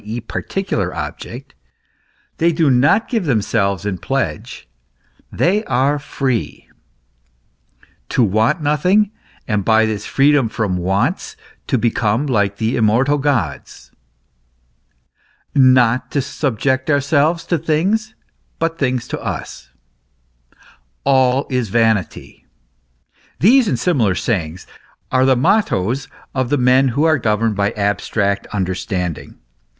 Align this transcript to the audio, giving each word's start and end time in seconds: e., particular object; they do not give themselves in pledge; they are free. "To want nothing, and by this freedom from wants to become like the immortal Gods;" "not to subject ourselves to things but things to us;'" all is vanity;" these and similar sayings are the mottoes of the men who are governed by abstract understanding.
e., 0.03 0.19
particular 0.19 0.91
object; 0.95 1.53
they 2.39 2.51
do 2.51 2.71
not 2.71 3.07
give 3.07 3.25
themselves 3.25 3.85
in 3.85 3.99
pledge; 3.99 4.67
they 5.31 5.63
are 5.65 5.99
free. 5.99 6.67
"To 8.09 8.23
want 8.23 8.63
nothing, 8.63 9.11
and 9.47 9.63
by 9.63 9.85
this 9.85 10.07
freedom 10.07 10.49
from 10.49 10.77
wants 10.77 11.35
to 11.67 11.77
become 11.77 12.25
like 12.25 12.57
the 12.57 12.77
immortal 12.77 13.19
Gods;" 13.19 13.91
"not 15.53 16.09
to 16.09 16.19
subject 16.19 16.89
ourselves 16.89 17.43
to 17.45 17.59
things 17.59 18.15
but 18.57 18.79
things 18.79 19.07
to 19.09 19.19
us;'" 19.21 19.69
all 21.05 21.45
is 21.51 21.69
vanity;" 21.69 22.47
these 23.39 23.67
and 23.67 23.77
similar 23.77 24.15
sayings 24.15 24.65
are 25.11 25.25
the 25.25 25.35
mottoes 25.37 26.07
of 26.33 26.49
the 26.49 26.57
men 26.57 26.87
who 26.87 27.03
are 27.03 27.19
governed 27.19 27.55
by 27.55 27.69
abstract 27.73 28.47
understanding. 28.47 29.37